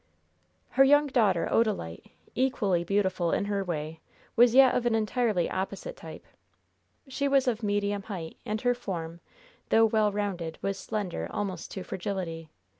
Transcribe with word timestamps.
Her 0.71 0.83
young 0.83 1.05
daughter, 1.05 1.47
Odalite, 1.51 2.09
equally 2.33 2.83
beautiful 2.83 3.31
in 3.31 3.45
her 3.45 3.63
way, 3.63 3.99
was 4.35 4.55
yet 4.55 4.73
of 4.73 4.87
an 4.87 4.95
entirely 4.95 5.47
opposite 5.47 5.95
type. 5.95 6.25
She 7.07 7.27
was 7.27 7.47
of 7.47 7.61
medium 7.61 8.01
height, 8.01 8.35
and 8.43 8.59
her 8.61 8.73
form, 8.73 9.19
though 9.69 9.85
well 9.85 10.11
rounded, 10.11 10.57
was 10.63 10.79
slender 10.79 11.27
almost 11.29 11.69
to 11.73 11.83
fragility. 11.83 12.49